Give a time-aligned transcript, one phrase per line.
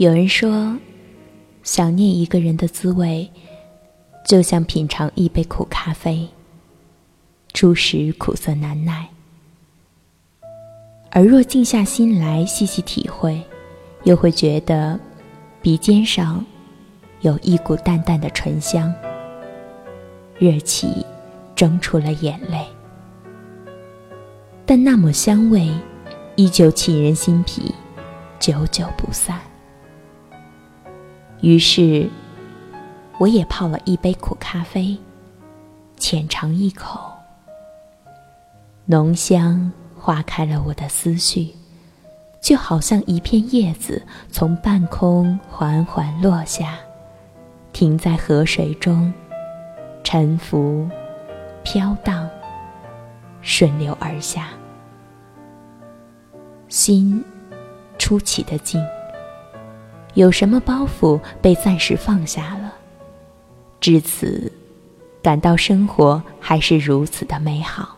[0.00, 0.78] 有人说，
[1.62, 3.30] 想念一个人的滋味，
[4.24, 6.26] 就像品尝一杯苦咖啡。
[7.52, 9.06] 初时苦涩难耐，
[11.10, 13.42] 而若静下心来细细体会，
[14.04, 14.98] 又会觉得
[15.60, 16.42] 鼻尖上
[17.20, 18.90] 有一股淡淡的醇香，
[20.38, 21.04] 热气
[21.54, 22.66] 蒸出了眼泪。
[24.64, 25.70] 但那抹香味，
[26.36, 27.74] 依旧沁人心脾，
[28.38, 29.38] 久久不散。
[31.42, 32.08] 于是，
[33.18, 34.96] 我也泡了一杯苦咖啡，
[35.96, 37.00] 浅尝一口，
[38.84, 41.54] 浓香化开了我的思绪，
[42.42, 46.78] 就好像一片叶子从半空缓缓落下，
[47.72, 49.10] 停在河水中，
[50.04, 50.86] 沉浮、
[51.62, 52.28] 飘荡、
[53.40, 54.48] 顺流而下，
[56.68, 57.24] 心
[57.98, 58.78] 出奇的静。
[60.14, 62.74] 有什么包袱被暂时放下了？
[63.80, 64.52] 至此，
[65.22, 67.96] 感到生活还是如此的美好。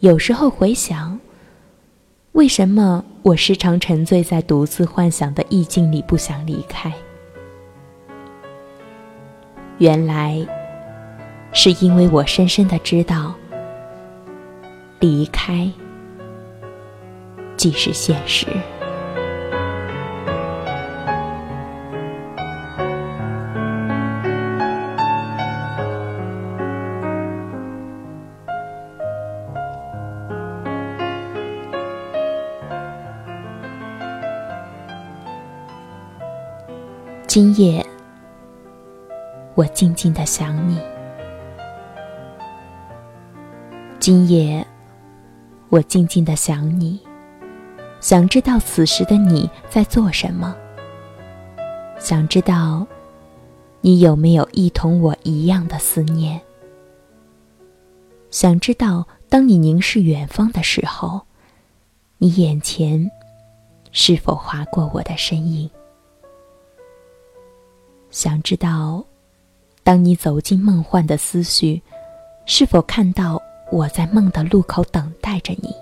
[0.00, 1.18] 有时候回想，
[2.32, 6.92] 为什么我时常沉醉在独自幻想的意境里，不想离开？
[9.78, 10.46] 原来，
[11.52, 13.34] 是因为我深深的知道，
[14.98, 15.70] 离开
[17.56, 18.46] 即是现实。
[37.40, 37.86] 今夜，
[39.54, 40.76] 我静静的想你。
[44.00, 44.66] 今夜，
[45.68, 46.98] 我静静的想你，
[48.00, 50.52] 想知道此时的你在做什么。
[52.00, 52.84] 想知道，
[53.82, 56.40] 你有没有一同我一样的思念。
[58.32, 61.20] 想知道，当你凝视远方的时候，
[62.16, 63.08] 你眼前
[63.92, 65.70] 是否划过我的身影。
[68.10, 69.04] 想知道，
[69.82, 71.80] 当你走进梦幻的思绪，
[72.46, 75.74] 是否看到我在梦的路口等待着你？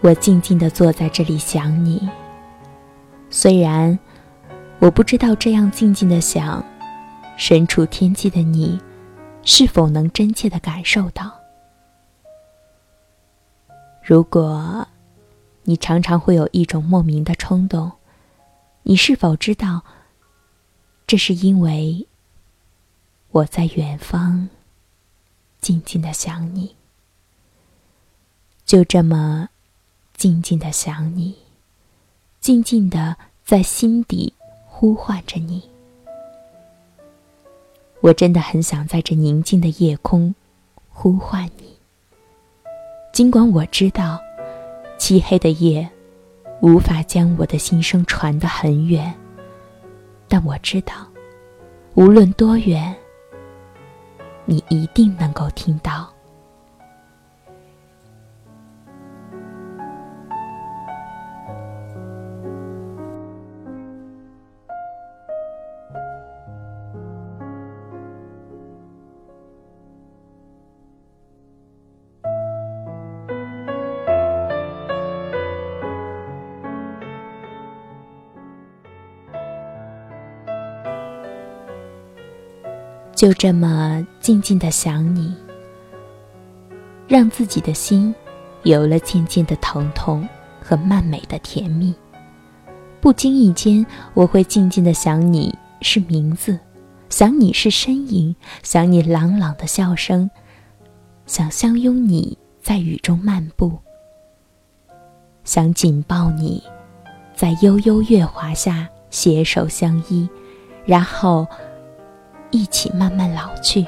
[0.00, 2.08] 我静静的坐在这里想你。
[3.28, 3.98] 虽然
[4.78, 6.64] 我不知道这样静静的想，
[7.36, 8.80] 身处天际的你，
[9.42, 11.32] 是否能真切的感受到？
[14.02, 14.86] 如果。
[15.64, 17.92] 你常常会有一种莫名的冲动，
[18.82, 19.84] 你是否知道？
[21.06, 22.06] 这是因为
[23.30, 24.48] 我在远方
[25.60, 26.74] 静静的想你，
[28.64, 29.50] 就这么
[30.14, 31.36] 静静的想你，
[32.40, 34.32] 静静的在心底
[34.66, 35.68] 呼唤着你。
[38.00, 40.34] 我真的很想在这宁静的夜空
[40.88, 41.76] 呼唤你，
[43.12, 44.20] 尽管我知道。
[45.02, 45.90] 漆黑的夜，
[46.60, 49.12] 无法将我的心声传得很远，
[50.28, 50.94] 但我知道，
[51.94, 52.94] 无论多远，
[54.44, 56.08] 你一定能够听到。
[83.22, 85.32] 就这么静静的想你，
[87.06, 88.12] 让自己的心
[88.64, 90.28] 有了渐渐的疼痛
[90.60, 91.94] 和慢美的甜蜜。
[93.00, 96.58] 不经意间，我会静静的想你是名字，
[97.10, 98.34] 想你是身影，
[98.64, 100.28] 想你朗朗的笑声，
[101.24, 103.78] 想相拥你在雨中漫步，
[105.44, 106.60] 想紧抱你，
[107.36, 110.28] 在悠悠月华下携手相依，
[110.84, 111.46] 然后。
[112.52, 113.84] 一起慢慢老去。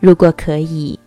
[0.00, 0.98] 如果可以，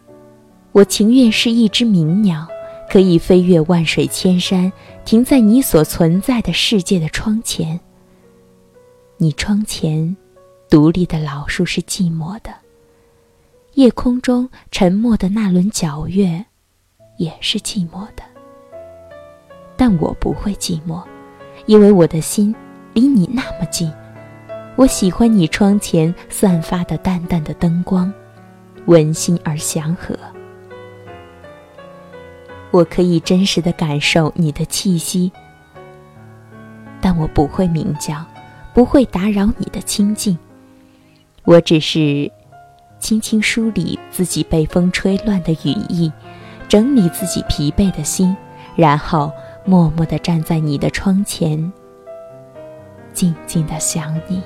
[0.71, 2.47] 我情愿是一只鸣鸟，
[2.89, 4.71] 可以飞越万水千山，
[5.03, 7.77] 停在你所存在的世界的窗前。
[9.18, 10.15] 你窗前
[10.69, 12.51] 独立的老树是寂寞的，
[13.74, 16.45] 夜空中沉默的那轮皎月
[17.18, 18.24] 也是寂寞的。
[19.75, 21.03] 但我不会寂寞，
[21.65, 22.56] 因为我的心
[22.94, 23.92] 离你那么近。
[24.77, 28.12] 我喜欢你窗前散发的淡淡的灯光，
[28.88, 30.13] 温馨而祥和。
[32.72, 35.31] 我可以真实的感受你的气息，
[37.00, 38.22] 但我不会鸣叫，
[38.74, 40.38] 不会打扰你的清静。
[41.45, 42.30] 我只是
[43.00, 46.12] 轻轻梳理自己被风吹乱的羽翼，
[46.68, 48.36] 整理自己疲惫的心，
[48.75, 49.31] 然后
[49.63, 51.71] 默默地站在你的窗前，
[53.13, 54.44] 静静地想你。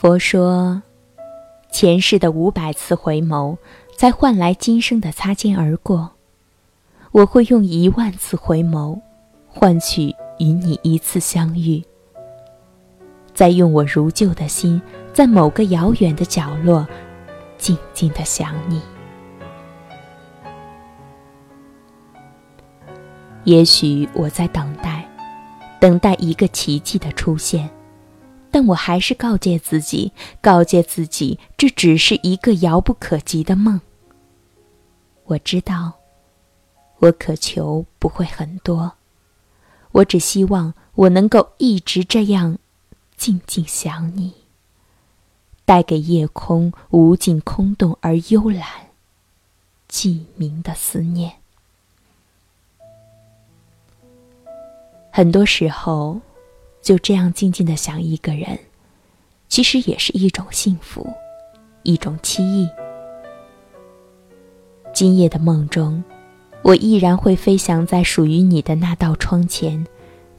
[0.00, 0.80] 佛说，
[1.70, 3.58] 前世的五百次回眸，
[3.98, 6.12] 才换来今生的擦肩而过。
[7.12, 8.98] 我会用一万次回眸，
[9.46, 11.84] 换取与你一次相遇。
[13.34, 14.80] 再用我如旧的心，
[15.12, 16.88] 在某个遥远的角落，
[17.58, 18.80] 静静的想你。
[23.44, 25.06] 也许我在等待，
[25.78, 27.68] 等待一个奇迹的出现。
[28.52, 33.80] 但我还是告诫自己，告诫自己，这只是一个遥不可及的梦。
[35.26, 35.92] 我知道，
[36.98, 38.94] 我渴求不会很多，
[39.92, 42.58] 我只希望我能够一直这样，
[43.16, 44.34] 静静想你，
[45.64, 48.66] 带给夜空无尽空洞而幽蓝、
[49.88, 51.34] 寂明的思念。
[55.12, 56.20] 很多时候。
[56.82, 58.58] 就这样静静的想一个人，
[59.48, 61.06] 其实也是一种幸福，
[61.82, 62.68] 一种期意。
[64.92, 66.02] 今夜的梦中，
[66.62, 69.86] 我依然会飞翔在属于你的那道窗前，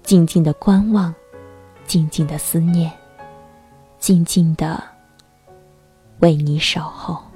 [0.03, 1.13] 静静的观望，
[1.85, 2.91] 静静的思念，
[3.97, 4.83] 静静的
[6.19, 7.30] 为你守候。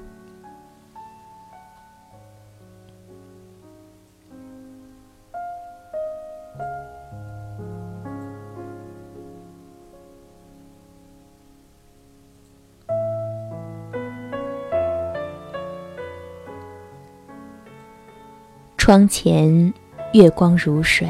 [18.86, 19.74] 窗前
[20.14, 21.10] 月光如水，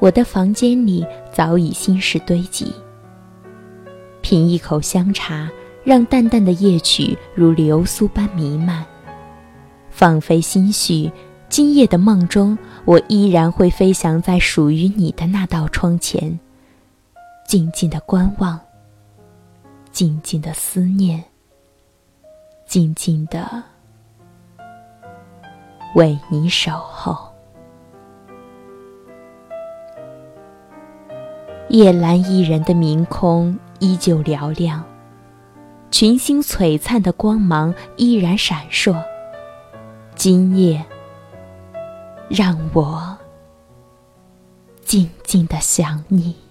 [0.00, 2.74] 我的房间里早已心事堆积。
[4.22, 5.48] 品一口香茶，
[5.84, 8.84] 让淡淡的夜曲如流苏般弥漫。
[9.88, 11.12] 放飞心绪，
[11.48, 16.40] 今夜的梦中，我依然会飞翔在属于你的那道窗前，
[17.46, 18.58] 静静的观望，
[19.92, 21.22] 静静的思念，
[22.66, 23.62] 静静的。
[25.94, 27.16] 为你守候，
[31.68, 34.84] 夜阑一人的明空依旧嘹亮，
[35.90, 39.02] 群星璀璨的光芒依然闪烁。
[40.14, 40.84] 今夜，
[42.28, 43.16] 让我
[44.84, 46.47] 静静的想你。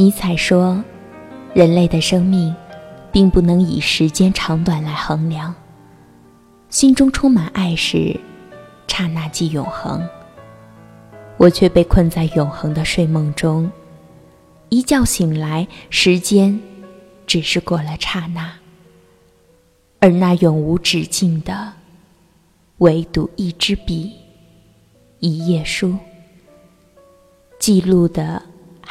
[0.00, 0.82] 尼采说
[1.52, 2.56] ：“人类的生命，
[3.12, 5.54] 并不能以时间长短来衡量。
[6.70, 8.18] 心中充满爱时，
[8.88, 10.02] 刹那即永恒。
[11.36, 13.70] 我却被困在永恒的睡梦中，
[14.70, 16.58] 一觉醒来，时间
[17.26, 18.50] 只是过了刹那，
[19.98, 21.74] 而那永无止境的，
[22.78, 24.14] 唯独一支笔，
[25.18, 25.94] 一页书，
[27.58, 28.42] 记录的。”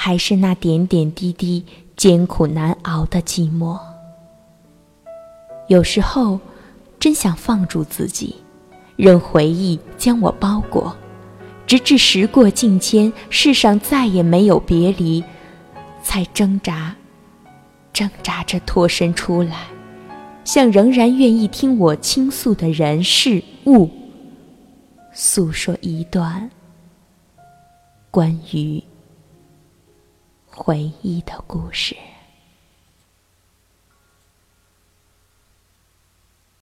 [0.02, 1.62] 还是那点点滴滴
[1.98, 3.78] 艰苦难熬的寂寞。
[5.68, 6.40] 有时候，
[6.98, 8.34] 真想放逐自己，
[8.96, 10.96] 任回忆将我包裹，
[11.68, 15.22] 直至时过境迁，世上再也没有别离，
[16.02, 16.96] 才挣扎，
[17.92, 19.68] 挣扎着脱身出来，
[20.46, 23.90] 向仍然愿意听我倾诉的人事物，
[25.12, 26.50] 诉说一段
[28.10, 28.82] 关于。
[30.62, 31.96] 回忆的故事。